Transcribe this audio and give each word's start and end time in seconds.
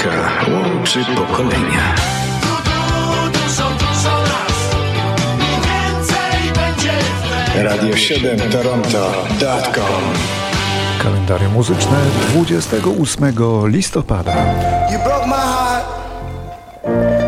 Muzyka 0.00 0.50
łączy 0.52 1.04
pokolenia. 1.16 1.94
Radio 7.54 7.96
7 7.96 8.38
Toronto.com 8.40 10.02
Kalendarium 11.02 11.52
muzyczne 11.52 11.96
28 12.32 13.32
listopada. 13.64 14.32
You 14.92 14.98
broke 15.04 15.26
my 15.26 15.34
heart 15.34 15.84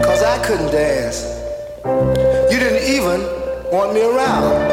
cause 0.04 0.22
I 0.22 0.38
couldn't 0.46 0.72
dance. 0.72 1.26
You 2.50 2.58
didn't 2.58 2.88
even 2.88 3.20
want 3.72 3.94
me 3.94 4.00
around. 4.02 4.72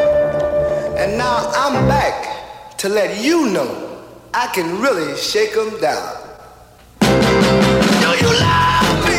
And 0.97 1.17
now 1.17 1.51
I'm 1.53 1.87
back 1.87 2.27
to 2.77 2.89
let 2.89 3.23
you 3.23 3.45
know 3.45 3.67
I 4.33 4.47
can 4.55 4.81
really 4.81 5.17
shake 5.17 5.53
them 5.53 5.81
down. 5.81 6.29
Do 8.01 8.09
you 8.21 8.31
love 8.39 9.05
me? 9.05 9.18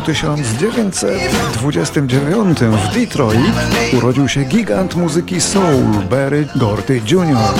Roku 0.00 0.12
1929 0.12 2.58
w 2.58 2.94
Detroit 2.94 3.40
urodził 3.98 4.28
się 4.28 4.44
gigant 4.44 4.96
muzyki 4.96 5.40
soul 5.40 5.84
Barry 6.10 6.48
Gordy 6.56 7.00
Jr. 7.10 7.54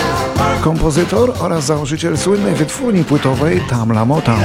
Kompozytor 0.61 1.33
oraz 1.38 1.64
założyciel 1.64 2.18
słynnej 2.18 2.55
wytwórni 2.55 3.05
płytowej 3.05 3.61
Tamla 3.70 4.05
Motown, 4.05 4.41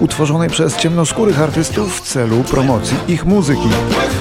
utworzonej 0.00 0.50
przez 0.50 0.76
ciemnoskórych 0.76 1.40
artystów 1.40 2.00
w 2.00 2.00
celu 2.00 2.36
promocji 2.36 2.96
ich 3.08 3.24
muzyki. 3.24 3.68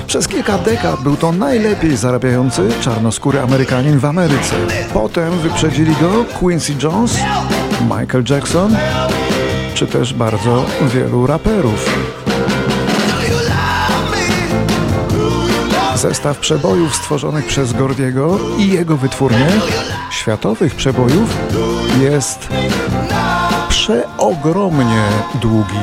Przez 0.08 0.28
kilka 0.28 0.58
dekad 0.58 1.04
był 1.04 1.18
to 1.18 1.32
najlepiej 1.32 1.98
zarabiający 1.98 2.70
czarnoskóry 2.82 3.42
Amerykanin 3.42 4.00
w 4.00 4.06
Ameryce. 4.06 4.56
Potem 4.94 5.40
wyprzedzili 5.40 5.96
go 6.02 6.26
Quincy 6.40 6.74
Jones, 6.84 7.18
Michael 7.82 8.24
Jackson, 8.30 8.76
czy 9.74 9.88
też 9.88 10.14
bardzo 10.14 10.66
wielu 10.94 11.28
raperów. 11.28 12.03
Zestaw 16.04 16.40
przebojów 16.40 16.96
stworzonych 16.96 17.46
przez 17.46 17.74
Gordiego 17.74 18.40
i 18.58 18.70
jego 18.70 18.98
wytwórnię, 18.98 19.48
światowych 20.12 20.76
przebojów, 20.76 21.38
jest 22.02 22.48
przeogromnie 23.70 25.04
długi. 25.42 25.80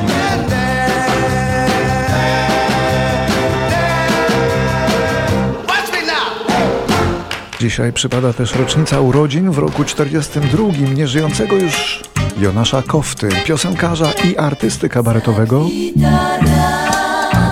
Dzisiaj 7.59 7.93
przypada 7.93 8.33
też 8.33 8.55
rocznica 8.55 8.99
urodzin 8.99 9.51
w 9.51 9.57
roku 9.57 9.83
42 9.83 10.63
nieżyjącego 10.93 11.55
już 11.55 12.03
Jonasza 12.37 12.81
Kofty, 12.87 13.29
piosenkarza 13.45 14.11
i 14.23 14.37
artysty 14.37 14.89
kabaretowego, 14.89 15.65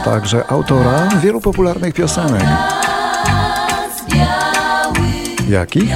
także 0.05 0.51
autora 0.51 1.07
wielu 1.21 1.41
popularnych 1.41 1.93
piosenek. 1.93 2.43
Jakich? 5.49 5.95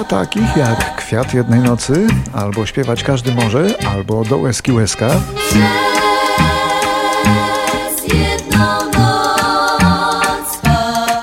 A 0.00 0.04
takich 0.04 0.56
jak 0.56 0.96
Kwiat 0.96 1.34
jednej 1.34 1.60
nocy, 1.60 2.06
albo 2.32 2.66
Śpiewać 2.66 3.02
każdy 3.02 3.34
może, 3.34 3.66
albo 3.94 4.24
Do 4.24 4.38
łezki 4.38 4.72
łezka, 4.72 5.10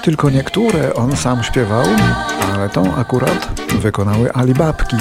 tylko 0.03 0.29
niektóre 0.29 0.93
on 0.93 1.17
sam 1.17 1.43
śpiewał, 1.43 1.85
ale 2.53 2.69
tą 2.69 2.95
akurat 2.95 3.59
wykonały 3.79 4.33
Alibabki. 4.33 4.97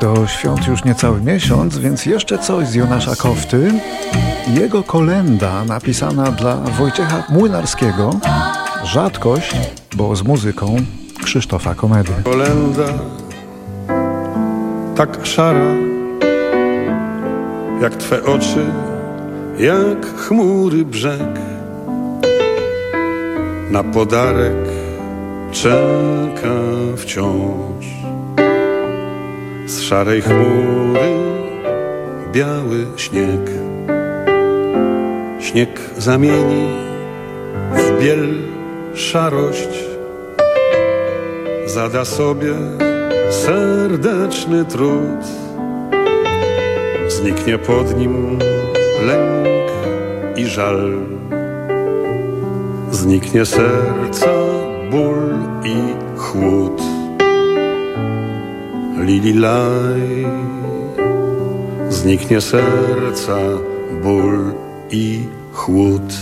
Do 0.00 0.26
świąt 0.26 0.66
już 0.66 0.84
niecały 0.84 1.20
miesiąc, 1.20 1.78
więc 1.78 2.06
jeszcze 2.06 2.38
coś 2.38 2.68
z 2.68 2.74
Jonasza 2.74 3.16
Kofty. 3.16 3.72
Jego 4.54 4.82
kolenda 4.82 5.64
napisana 5.64 6.32
dla 6.32 6.56
Wojciecha 6.56 7.24
Młynarskiego. 7.28 8.10
Rzadkość, 8.84 9.56
bo 9.96 10.16
z 10.16 10.22
muzyką 10.22 10.76
Krzysztofa 11.24 11.74
Komedy. 11.74 12.12
Kolenda 12.24 12.84
tak 14.98 15.26
szara 15.26 15.87
Jak 17.80 17.96
twe 17.96 18.24
oczy, 18.24 18.64
jak 19.58 20.06
chmury 20.16 20.84
brzeg. 20.84 21.38
Na 23.70 23.82
podarek 23.82 24.68
czeka 25.52 26.58
wciąż. 26.96 27.86
Z 29.66 29.80
szarej 29.80 30.22
chmury 30.22 31.10
biały 32.32 32.86
śnieg. 32.96 33.50
Śnieg 35.40 35.80
zamieni 35.98 36.68
w 37.72 38.02
biel 38.02 38.34
szarość. 38.94 39.84
Zada 41.66 42.04
sobie 42.04 42.54
serdeczny 43.30 44.64
trud 44.64 45.47
Zniknie 47.18 47.58
pod 47.58 47.98
nim 47.98 48.38
lęk 49.06 49.70
i 50.36 50.46
żal. 50.46 50.92
Zniknie 52.90 53.46
serca 53.46 54.30
ból 54.90 55.34
i 55.64 55.76
chłód. 56.16 56.82
Lili 58.98 59.32
laj. 59.32 60.26
Zniknie 61.88 62.40
serca 62.40 63.38
ból 64.02 64.52
i 64.90 65.26
chłód 65.52 66.12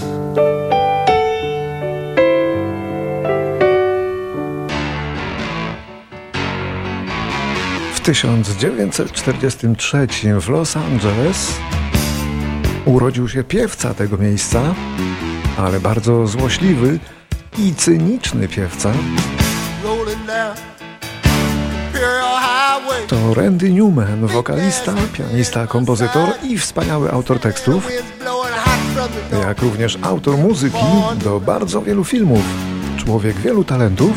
1943 8.06 10.40
w 10.40 10.48
Los 10.48 10.76
Angeles 10.76 11.52
urodził 12.84 13.28
się 13.28 13.44
piewca 13.44 13.94
tego 13.94 14.16
miejsca, 14.16 14.74
ale 15.58 15.80
bardzo 15.80 16.26
złośliwy 16.26 16.98
i 17.58 17.74
cyniczny 17.74 18.48
piewca. 18.48 18.92
To 23.08 23.34
Randy 23.34 23.72
Newman, 23.72 24.26
wokalista, 24.26 24.94
pianista, 25.12 25.66
kompozytor 25.66 26.28
i 26.42 26.58
wspaniały 26.58 27.12
autor 27.12 27.40
tekstów, 27.40 27.88
jak 29.40 29.62
również 29.62 29.98
autor 30.02 30.38
muzyki 30.38 30.86
do 31.24 31.40
bardzo 31.40 31.82
wielu 31.82 32.04
filmów. 32.04 32.44
Człowiek 32.96 33.36
wielu 33.36 33.64
talentów, 33.64 34.12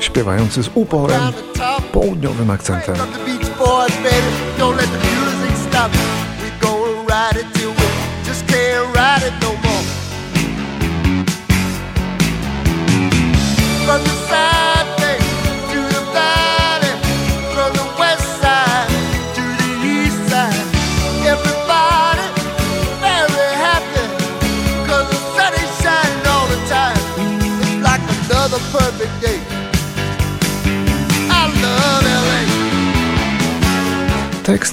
śpiewający 0.00 0.62
z 0.62 0.70
uporem. 0.74 1.32
Południowym 2.00 2.50
akcentem. 2.50 2.96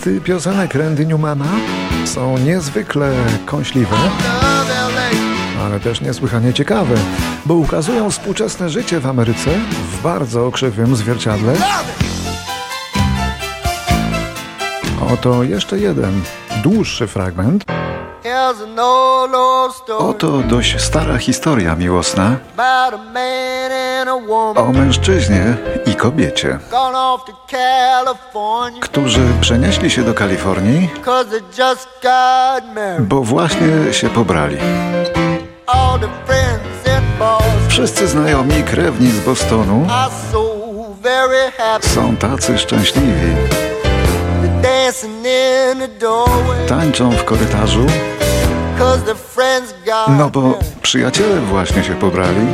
Teksty 0.03 0.21
piosenek 0.21 0.75
Randy 0.75 1.05
Newmana 1.05 1.45
są 2.05 2.37
niezwykle 2.37 3.15
kąśliwe, 3.45 3.95
ale 5.65 5.79
też 5.79 6.01
niesłychanie 6.01 6.53
ciekawe, 6.53 6.95
bo 7.45 7.53
ukazują 7.53 8.11
współczesne 8.11 8.69
życie 8.69 8.99
w 8.99 9.07
Ameryce 9.07 9.49
w 9.91 10.01
bardzo 10.01 10.51
krzywym 10.51 10.95
zwierciadle. 10.95 11.53
Oto 15.13 15.43
jeszcze 15.43 15.79
jeden, 15.79 16.21
dłuższy 16.63 17.07
fragment. 17.07 17.65
Story. 19.73 20.09
Oto 20.09 20.27
dość 20.27 20.81
stara 20.81 21.17
historia 21.17 21.75
miłosna 21.75 22.35
o 24.55 24.71
mężczyźnie 24.73 25.57
i 25.85 25.95
kobiecie, 25.95 26.59
którzy 28.81 29.21
przenieśli 29.41 29.89
się 29.89 30.03
do 30.03 30.13
Kalifornii, 30.13 30.89
bo 32.99 33.23
właśnie 33.23 33.93
się 33.93 34.09
pobrali. 34.09 34.57
Wszyscy 37.67 38.07
znajomi 38.07 38.63
krewni 38.63 39.11
z 39.11 39.19
Bostonu 39.19 39.87
są 41.81 42.17
tacy 42.17 42.57
szczęśliwi. 42.57 43.52
Tańczą 46.67 47.11
w 47.11 47.23
korytarzu, 47.23 47.85
no 50.17 50.29
bo 50.29 50.59
przyjaciele 50.81 51.41
właśnie 51.41 51.83
się 51.83 51.95
pobrali. 51.95 52.47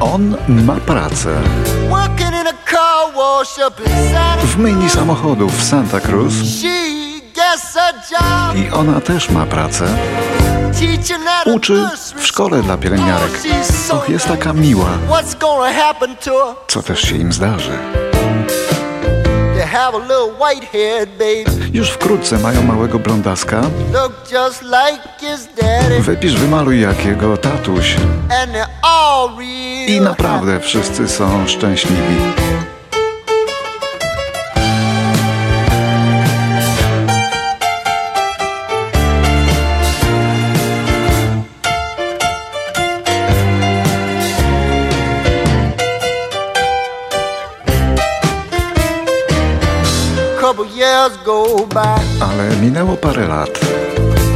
On 0.00 0.36
ma 0.48 0.74
pracę 0.74 1.36
w 4.44 4.56
myjni 4.58 4.90
samochodów 4.90 5.58
w 5.58 5.64
Santa 5.64 6.00
Cruz 6.00 6.32
i 8.56 8.70
ona 8.70 9.00
też 9.00 9.30
ma 9.30 9.46
pracę. 9.46 9.86
Uczy 11.46 11.88
w 12.16 12.26
szkole 12.26 12.62
dla 12.62 12.76
pielęgniarek. 12.76 13.40
so 13.62 13.96
Och, 13.96 14.08
jest 14.08 14.28
taka 14.28 14.52
miła, 14.52 14.88
co 16.68 16.82
też 16.82 17.02
się 17.02 17.16
im 17.16 17.32
zdarzy. 17.32 17.78
Już 21.72 21.90
wkrótce 21.90 22.38
mają 22.38 22.62
małego 22.62 22.98
blondaska. 22.98 23.62
Look 23.92 24.12
just 24.32 24.62
like 24.62 25.08
his 25.20 25.48
daddy. 25.56 26.00
Wypisz, 26.00 26.34
wymaluj 26.34 26.80
jak 26.80 27.04
jego 27.04 27.36
tatuś. 27.36 27.96
And 28.42 28.52
they're 28.52 28.66
all 28.82 29.28
real. 29.38 29.88
I 29.88 30.00
naprawdę 30.00 30.60
wszyscy 30.60 31.08
są 31.08 31.46
szczęśliwi. 31.46 32.16
Ale 52.22 52.56
minęło 52.56 52.96
parę 52.96 53.28
lat. 53.28 53.48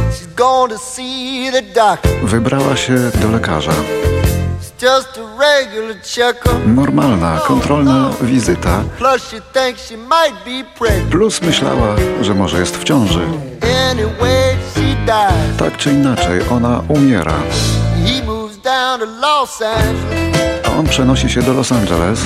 She's 0.09 0.35
gone 0.35 0.73
to 0.73 0.79
see 0.79 1.51
the 1.51 1.61
doctor. 1.61 2.11
Wybrała 2.23 2.75
się 2.75 2.95
do 3.21 3.31
lekarza. 3.31 3.71
It's 3.71 4.83
just 4.83 5.07
a 5.17 5.39
regular 5.39 5.95
checkup. 6.15 6.67
Normalna, 6.67 7.39
kontrolna 7.47 8.09
wizyta. 8.21 8.83
Plus, 8.97 9.23
she 9.29 9.41
thinks 9.53 9.87
she 9.87 9.97
might 9.97 10.45
be 10.45 10.79
pregnant. 10.79 11.11
Plus 11.11 11.41
myślała, 11.41 11.95
że 12.21 12.33
może 12.33 12.59
jest 12.59 12.77
w 12.77 12.83
ciąży. 12.83 13.21
Tak 15.57 15.77
czy 15.77 15.91
inaczej, 15.91 16.41
ona 16.51 16.81
umiera. 16.87 17.33
On 20.79 20.85
przenosi 20.87 21.29
się 21.29 21.41
do 21.41 21.53
Los 21.53 21.71
Angeles. 21.71 22.19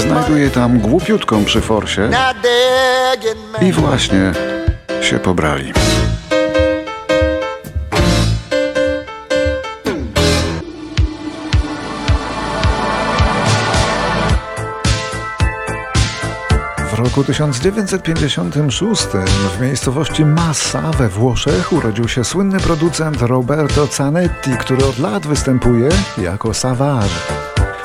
Znajduje 0.00 0.50
tam 0.50 0.78
głupiutką 0.78 1.44
przy 1.44 1.60
forsie. 1.60 2.10
I 3.60 3.72
właśnie 3.72 4.32
się 5.02 5.18
pobrali. 5.18 5.72
Roku 17.02 17.24
1956 17.24 19.02
w 19.56 19.60
miejscowości 19.60 20.24
Massa 20.24 20.90
we 20.90 21.08
Włoszech 21.08 21.72
urodził 21.72 22.08
się 22.08 22.24
słynny 22.24 22.60
producent 22.60 23.22
Roberto 23.22 23.86
Zanetti, 23.86 24.50
który 24.60 24.86
od 24.86 24.98
lat 24.98 25.26
występuje 25.26 25.88
jako 26.18 26.54
Savage. 26.54 27.08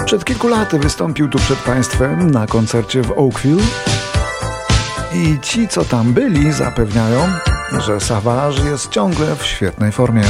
Przed 0.05 0.25
kilku 0.25 0.47
laty 0.47 0.79
wystąpił 0.79 1.29
tu 1.29 1.37
przed 1.37 1.59
państwem 1.59 2.31
na 2.31 2.47
koncercie 2.47 3.01
w 3.01 3.11
Oakville 3.11 3.63
i 5.13 5.39
ci, 5.41 5.67
co 5.67 5.85
tam 5.85 6.13
byli, 6.13 6.51
zapewniają, 6.51 7.19
że 7.85 7.99
Savage 7.99 8.61
jest 8.61 8.89
ciągle 8.89 9.35
w 9.35 9.45
świetnej 9.45 9.91
formie. 9.91 10.23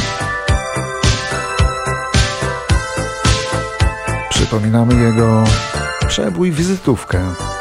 Przypominamy 4.30 5.04
jego 5.04 5.44
przebój 6.08 6.52
wizytówkę. 6.52 7.57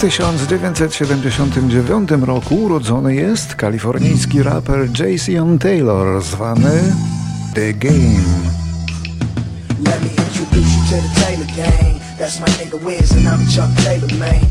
1979 0.00 2.10
roku 2.10 2.54
urodzony 2.54 3.14
jest 3.14 3.54
kalifornijski 3.54 4.42
raper 4.42 4.88
Jason 4.98 5.58
Taylor, 5.58 6.22
zwany 6.22 6.82
The 7.54 7.74
Game. 7.74 8.50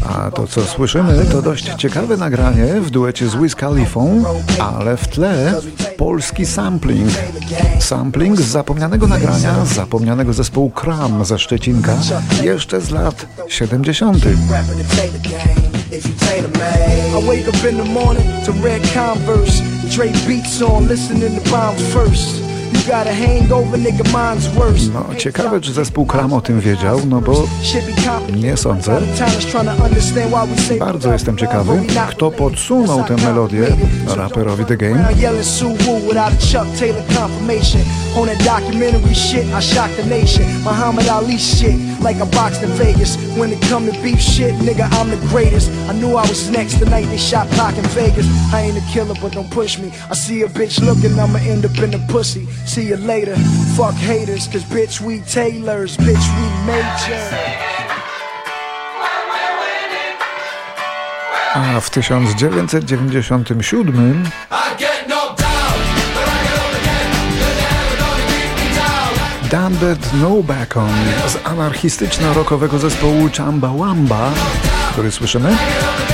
A 0.10 0.32
to, 0.32 0.48
co 0.48 0.62
słyszymy, 0.62 1.26
to 1.32 1.42
dość 1.42 1.76
ciekawe 1.78 2.18
nagranie 2.18 2.66
w 2.82 2.90
duecie 2.90 3.30
z 3.30 3.36
Wiz 3.36 3.56
Khalifą, 3.56 4.24
ale 4.60 4.98
w 4.98 5.08
tle 5.08 5.54
polski 5.98 6.46
sampling. 6.46 7.10
Sampling 7.80 8.42
z 8.42 8.46
zapomnianego 8.46 9.08
nagrania 9.08 9.66
zapomnianego 9.66 10.34
zespołu 10.34 10.70
Kram 10.70 11.26
ze 11.26 11.40
Szczecinka, 11.40 11.94
jeszcze 12.44 12.82
z 12.82 12.90
lat 12.90 13.26
70. 13.48 14.24
Rapping 14.26 14.88
the 14.88 14.96
Taylor 14.96 15.22
gang. 15.22 15.70
If 15.92 16.10
you 16.10 16.16
Taylor 16.20 16.52
made. 16.52 16.90
I 17.20 17.28
wake 17.28 17.48
up 17.50 17.70
in 17.70 17.78
the 17.78 17.84
morning 17.84 18.46
to 18.46 18.52
red 18.64 18.82
Converse. 18.94 19.62
Dre 19.96 20.12
beats 20.28 20.62
on, 20.62 20.88
listening 20.88 21.44
to 21.44 21.52
bombs 21.52 21.94
first. 21.94 22.49
No, 24.94 25.06
ciekawe, 25.18 25.62
czy 25.62 25.74
zespół 25.74 26.06
Kram 26.06 26.34
o 26.34 26.42
tym 26.42 26.60
wiedział, 26.60 27.02
no 27.10 27.22
bo 27.22 27.48
nie 28.36 28.58
sądzę. 28.58 29.02
Bardzo 30.80 31.14
jestem 31.14 31.38
ciekawy, 31.38 31.82
kto 32.10 32.32
podsunął 32.32 33.04
tę 33.04 33.16
melodię 33.16 33.68
raperowi 34.16 34.66
The 34.66 34.78
Game. 34.78 35.08
Yelling 38.10 38.10
Sue 38.10 38.10
Woo 38.10 38.10
without 38.10 38.10
a 38.10 38.10
Chuck 38.10 38.10
Taylor 38.10 38.10
confirmation. 38.10 38.16
On 38.16 38.28
that 38.28 38.40
documentary 38.44 39.14
shit, 39.14 39.46
I 39.54 39.60
shocked 39.60 39.98
the 39.98 40.06
nation. 40.06 40.46
Muhammad 40.64 41.08
Ali 41.08 41.38
shit, 41.38 41.78
like 42.02 42.18
I 42.18 42.26
boxed 42.32 42.64
in 42.64 42.70
Vegas. 42.72 43.16
When 43.38 43.52
it 43.52 43.62
come 43.64 43.86
to 43.86 43.92
beef 44.02 44.22
shit, 44.22 44.54
nigga, 44.56 44.90
I'm 44.92 45.10
the 45.10 45.18
greatest. 45.28 45.70
I 45.90 45.94
knew 45.94 46.16
I 46.16 46.28
was 46.28 46.50
next 46.50 46.80
the 46.80 46.86
night 46.86 47.06
they 47.06 47.18
shot 47.18 47.48
Pac 47.52 47.78
in 47.78 47.86
Vegas. 47.90 48.26
I 48.54 48.62
ain't 48.62 48.78
a 48.78 48.82
killer, 48.92 49.16
but 49.22 49.34
don't 49.34 49.52
push 49.52 49.78
me. 49.80 49.92
I 50.10 50.14
see 50.14 50.44
a 50.44 50.48
bitch 50.48 50.80
looking, 50.82 51.20
I'ma 51.20 51.40
end 51.40 51.66
up 51.66 51.78
in 51.78 51.92
the 51.92 52.00
pussy. 52.10 52.46
See 52.66 52.88
you 52.88 52.98
later. 52.98 53.36
Fuck 53.76 53.96
haters, 53.96 54.48
cause 54.48 54.64
bitch, 54.64 55.02
we 55.02 55.20
tailors. 55.22 55.98
Bitch, 55.98 56.28
we 56.38 56.50
major. 56.66 57.20
A 61.52 61.62
w 61.62 61.80
1997 61.80 63.50
Dambed 69.52 70.10
No 70.22 70.44
Back 70.44 70.78
On 70.78 70.90
z 71.28 71.36
anarchistyczno-rockowego 71.36 72.80
zespołu 72.80 73.30
Chamba 73.38 74.32
który 74.92 75.12
słyszymy, 75.12 75.58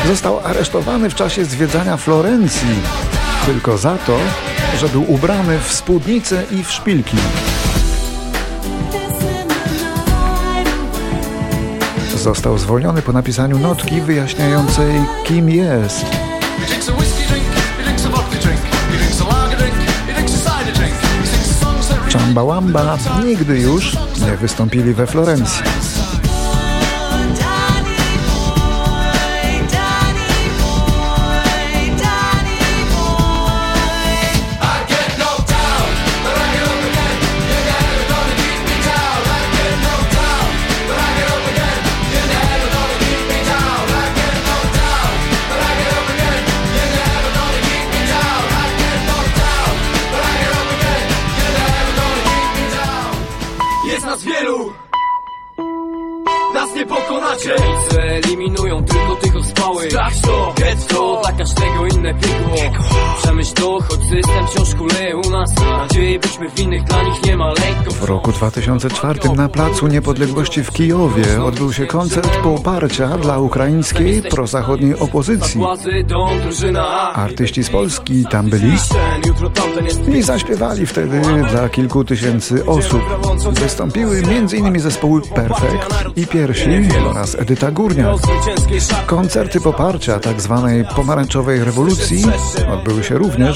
został 0.07 0.39
aresztowany 0.39 1.09
w 1.09 1.15
czasie 1.15 1.45
zwiedzania 1.45 1.97
Florencji 1.97 2.75
tylko 3.45 3.77
za 3.77 3.97
to, 3.97 4.17
że 4.77 4.89
był 4.89 5.11
ubrany 5.11 5.59
w 5.59 5.73
spódnicę 5.73 6.43
i 6.51 6.63
w 6.63 6.71
szpilki. 6.71 7.17
Został 12.15 12.57
zwolniony 12.57 13.01
po 13.01 13.13
napisaniu 13.13 13.59
notki 13.59 14.01
wyjaśniającej 14.01 14.93
kim 15.23 15.49
jest. 15.49 16.05
Chambawamba 22.35 22.97
nigdy 23.25 23.59
już 23.59 23.97
nie 24.25 24.37
wystąpili 24.37 24.93
we 24.93 25.07
Florencji. 25.07 25.63
To, 63.65 63.79
choć 63.81 63.99
system 63.99 64.47
wciąż 64.47 64.75
kuleje 64.75 65.17
u 65.17 65.29
nas 65.29 65.53
Nadzieję 65.55 66.19
byśmy 66.19 66.49
w 66.49 66.59
innych 66.59 66.83
dla 66.83 67.03
nich 67.03 67.25
nie 67.25 67.37
ma 67.37 67.49
lekko 67.49 67.91
W 67.91 68.03
roku 68.03 68.31
2004 68.31 69.19
na 69.35 69.49
Placu 69.49 69.87
Niepodległości 69.87 70.63
w 70.63 70.71
Kijowie 70.71 71.43
odbył 71.43 71.73
się 71.73 71.85
koncert 71.85 72.37
poparcia 72.37 73.17
dla 73.17 73.39
ukraińskiej 73.39 74.21
prozachodniej 74.21 74.99
opozycji. 74.99 75.61
Artyści 77.13 77.63
z 77.63 77.69
Polski 77.69 78.25
tam 78.31 78.49
byli 78.49 78.71
i 80.17 80.21
zaśpiewali 80.21 80.85
wtedy 80.85 81.21
dla 81.51 81.69
kilku 81.69 82.03
tysięcy 82.03 82.65
osób. 82.65 83.01
Wystąpiły 83.51 84.17
m.in. 84.17 84.79
zespoły 84.79 85.21
Perfekt 85.21 86.17
i 86.17 86.27
Piersi 86.27 86.69
oraz 87.09 87.35
Edyta 87.35 87.71
Górniak. 87.71 88.15
Koncerty 89.05 89.61
poparcia 89.61 90.19
tzw. 90.19 90.83
pomarańczowej 90.95 91.63
rewolucji 91.63 92.25
odbyły 92.73 93.03
się 93.03 93.17
również 93.17 93.54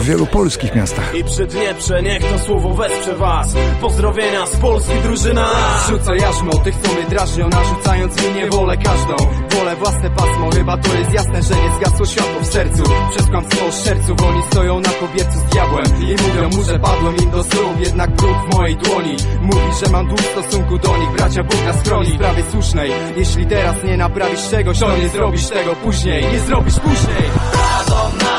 w 0.00 0.04
wielu 0.04 0.26
polskich 0.26 0.74
miastach. 0.74 1.14
I 1.14 1.24
przy 1.24 1.46
Dnieprze 1.46 2.02
niech 2.02 2.22
to 2.22 2.38
słowo 2.38 2.74
wesprze 2.74 3.16
was. 3.16 3.54
Pozdrowienia 3.80 4.46
z 4.46 4.56
Polski 4.56 4.94
drużyna. 5.02 5.46
Rzuca 5.88 6.14
jarzmo 6.14 6.52
tych 6.52 6.76
co 6.76 6.92
mnie 6.92 7.04
drażnią 7.10 7.48
Narzucając 7.48 8.22
mi 8.22 8.34
niewolę 8.34 8.76
każdą. 8.76 9.16
Wolę 9.50 9.76
własne 9.76 10.10
pasmo 10.10 10.50
Chyba 10.50 10.76
to 10.76 10.94
jest 10.94 11.12
jasne, 11.12 11.42
że 11.42 11.54
nie 11.54 11.76
zgasło 11.76 12.06
światło 12.06 12.40
w 12.40 12.46
sercu. 12.46 12.82
Przez 13.10 13.26
kłamstwo 13.26 13.72
szerców 13.84 14.22
Oni 14.28 14.42
stoją 14.50 14.80
na 14.80 14.90
kobiercu 14.90 15.38
z 15.38 15.44
diabłem. 15.52 15.86
I 15.86 16.10
mówią 16.10 16.56
mu, 16.56 16.62
że 16.64 16.78
padłem 16.78 17.16
im 17.16 17.30
do 17.30 17.44
stóp 17.44 17.80
Jednak 17.80 18.10
brud 18.10 18.36
w 18.50 18.56
mojej 18.56 18.76
dłoni. 18.76 19.16
Mówi, 19.40 19.70
że 19.84 19.92
mam 19.92 20.06
dług 20.06 20.20
w 20.20 20.30
stosunku 20.30 20.78
do 20.78 20.96
nich 20.96 21.10
Bracia 21.10 21.42
Bóg 21.42 21.64
nas 21.64 21.82
chroni 21.82 22.10
w 22.10 22.14
sprawie 22.14 22.44
słusznej. 22.50 22.90
Jeśli 23.16 23.46
teraz 23.46 23.76
nie 23.84 23.96
naprawisz 23.96 24.50
czegoś 24.50 24.78
To 24.78 24.96
nie 24.96 25.08
zrobisz 25.08 25.48
tego 25.48 25.76
później. 25.76 26.24
Nie 26.32 26.40
zrobisz 26.40 26.80
później. 26.80 27.30
Razem 27.52 28.18
nas 28.18 28.29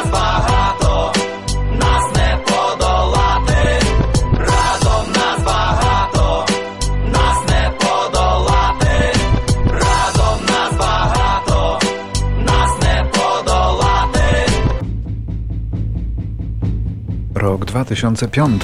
2005. 17.91 18.63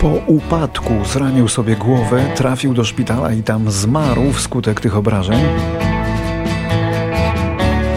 Po 0.00 0.08
upadku 0.08 0.92
zranił 1.04 1.48
sobie 1.48 1.76
głowę, 1.76 2.24
trafił 2.34 2.74
do 2.74 2.84
szpitala 2.84 3.32
i 3.32 3.42
tam 3.42 3.70
zmarł 3.70 4.32
wskutek 4.32 4.80
tych 4.80 4.96
obrażeń, 4.96 5.38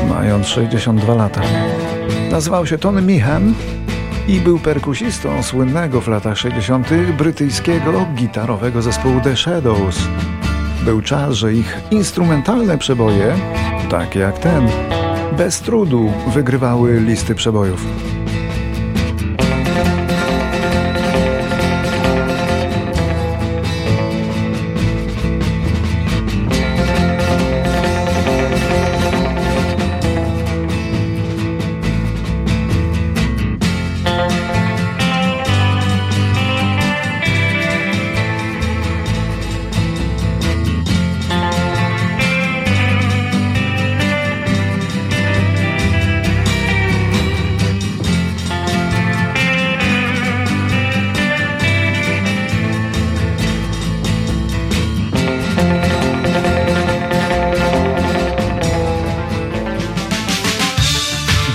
mając 0.09 0.47
62 0.47 1.13
lata. 1.13 1.41
Nazywał 2.31 2.65
się 2.65 2.77
Tony 2.77 3.01
Meehan 3.01 3.53
i 4.27 4.39
był 4.39 4.59
perkusistą 4.59 5.43
słynnego 5.43 6.01
w 6.01 6.07
latach 6.07 6.37
60. 6.37 6.87
brytyjskiego 7.17 8.05
gitarowego 8.15 8.81
zespołu 8.81 9.21
The 9.21 9.35
Shadows. 9.35 9.97
Był 10.85 11.01
czas, 11.01 11.33
że 11.33 11.53
ich 11.53 11.77
instrumentalne 11.91 12.77
przeboje, 12.77 13.35
takie 13.89 14.19
jak 14.19 14.39
ten, 14.39 14.67
bez 15.37 15.61
trudu 15.61 16.11
wygrywały 16.33 16.99
listy 16.99 17.35
przebojów. 17.35 17.85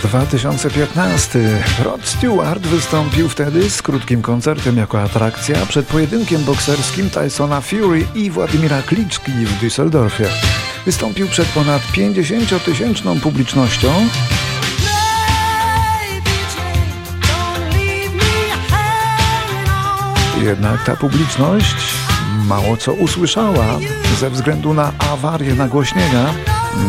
2015 0.03 1.39
Rod 1.85 2.01
Stewart 2.05 2.67
wystąpił 2.67 3.29
wtedy 3.29 3.71
z 3.71 3.83
krótkim 3.83 4.23
koncertem 4.23 4.77
jako 4.77 5.03
atrakcja 5.03 5.67
przed 5.67 5.87
pojedynkiem 5.87 6.45
bokserskim 6.45 7.11
Tysona 7.11 7.61
Fury 7.61 8.07
i 8.15 8.31
Władimira 8.31 8.83
Kliczki 8.83 9.33
w 9.33 9.61
Düsseldorfie. 9.61 10.27
Wystąpił 10.87 11.29
przed 11.29 11.49
ponad 11.49 11.83
50-tysięczną 11.83 13.21
publicznością 13.21 13.89
Jednak 20.43 20.85
ta 20.85 20.97
publiczność 20.97 21.77
mało 22.47 22.77
co 22.77 22.93
usłyszała 22.93 23.79
ze 24.21 24.31
względu 24.31 24.75
na 24.75 24.93
awarię 24.99 25.55
nagłośnienia, 25.55 26.35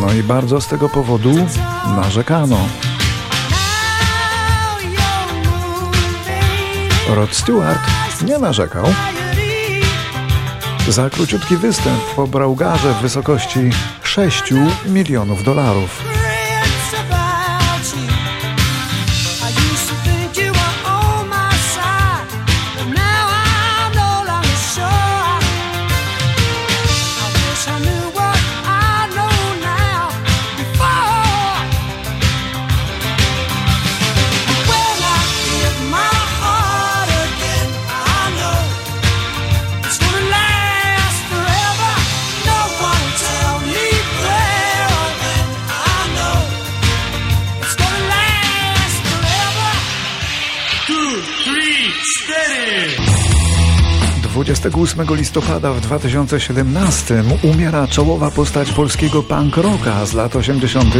no 0.00 0.12
i 0.12 0.22
bardzo 0.22 0.60
z 0.60 0.68
tego 0.68 0.88
powodu 0.88 1.34
narzekano. 1.96 2.58
Rod 7.14 7.34
Stewart 7.34 7.78
nie 8.26 8.38
narzekał. 8.38 8.84
Za 10.88 11.10
króciutki 11.10 11.56
występ 11.56 12.00
pobrał 12.16 12.54
garze 12.54 12.92
w 12.92 13.02
wysokości 13.02 13.70
6 14.02 14.42
milionów 14.86 15.44
dolarów. 15.44 16.13
28 54.74 55.16
listopada 55.16 55.72
w 55.72 55.80
2017 55.80 57.22
umiera 57.42 57.86
czołowa 57.86 58.30
postać 58.30 58.72
polskiego 58.72 59.22
punk 59.22 59.56
rocka 59.56 60.06
z 60.06 60.12
lat 60.12 60.36
80. 60.36 60.94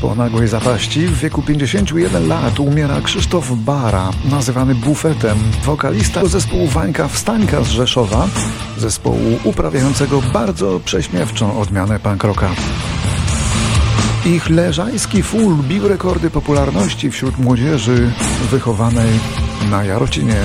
Po 0.00 0.14
nagłej 0.14 0.48
zapaści 0.48 1.06
w 1.06 1.18
wieku 1.18 1.42
51 1.42 2.28
lat 2.28 2.60
umiera 2.60 3.00
Krzysztof 3.00 3.52
Bara, 3.56 4.10
nazywany 4.30 4.74
Bufetem, 4.74 5.38
wokalista 5.64 6.26
zespołu 6.26 6.66
Wańka 6.66 7.08
Wstańka 7.08 7.62
z 7.62 7.68
Rzeszowa, 7.68 8.28
zespołu 8.78 9.38
uprawiającego 9.44 10.22
bardzo 10.32 10.80
prześmiewczą 10.84 11.60
odmianę 11.60 11.98
punk 11.98 12.24
rocka. 12.24 12.50
Ich 14.26 14.50
leżajski 14.50 15.22
full 15.22 15.56
bił 15.56 15.88
rekordy 15.88 16.30
popularności 16.30 17.10
wśród 17.10 17.38
młodzieży 17.38 18.12
wychowanej 18.50 19.10
na 19.70 19.84
Jarocinie. 19.84 20.36